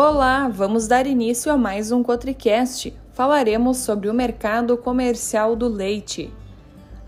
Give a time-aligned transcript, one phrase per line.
[0.00, 2.96] Olá, vamos dar início a mais um Cotricast.
[3.14, 6.32] Falaremos sobre o mercado comercial do leite.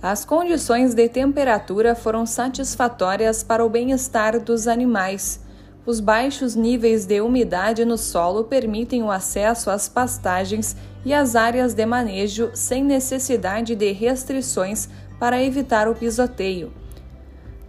[0.03, 5.41] As condições de temperatura foram satisfatórias para o bem-estar dos animais.
[5.87, 11.75] Os baixos níveis de umidade no solo permitem o acesso às pastagens e às áreas
[11.75, 16.80] de manejo sem necessidade de restrições para evitar o pisoteio.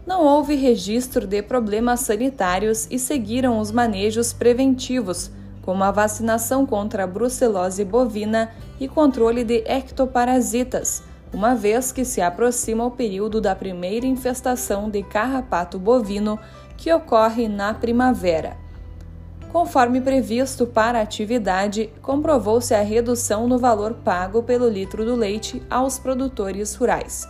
[0.05, 5.29] Não houve registro de problemas sanitários e seguiram os manejos preventivos,
[5.61, 12.19] como a vacinação contra a brucelose bovina e controle de ectoparasitas, uma vez que se
[12.19, 16.39] aproxima o período da primeira infestação de carrapato bovino,
[16.75, 18.57] que ocorre na primavera.
[19.51, 25.61] Conforme previsto para a atividade, comprovou-se a redução no valor pago pelo litro do leite
[25.69, 27.27] aos produtores rurais.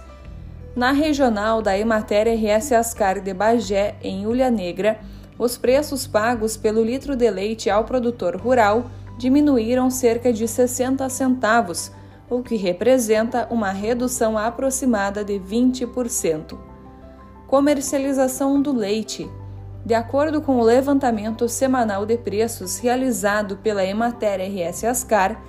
[0.75, 5.02] Na regional da Emater RS Ascar de Bagé, em Ulha Negra,
[5.38, 11.91] os preços pagos pelo litro de leite ao produtor rural diminuíram cerca de 60 centavos,
[12.29, 16.57] o que representa uma redução aproximada de 20%.
[17.48, 19.29] Comercialização do leite.
[19.85, 25.41] De acordo com o levantamento semanal de preços realizado pela Emater RS Ascar,